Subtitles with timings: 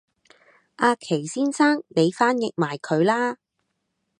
[0.77, 3.37] 阿祁先生你翻譯埋佢啦